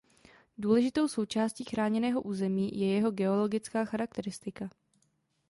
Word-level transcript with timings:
Důležitou 0.57 1.07
součástí 1.07 1.63
chráněného 1.63 2.21
území 2.21 2.79
je 2.79 2.87
jeho 2.93 3.11
geologická 3.11 3.85
charakteristika. 3.85 4.69